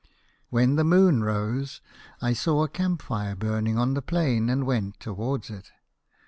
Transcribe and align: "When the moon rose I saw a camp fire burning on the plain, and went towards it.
"When 0.49 0.77
the 0.77 0.83
moon 0.83 1.23
rose 1.23 1.79
I 2.23 2.33
saw 2.33 2.63
a 2.63 2.67
camp 2.67 3.03
fire 3.03 3.35
burning 3.35 3.77
on 3.77 3.93
the 3.93 4.01
plain, 4.01 4.49
and 4.49 4.65
went 4.65 4.99
towards 4.99 5.51
it. 5.51 5.69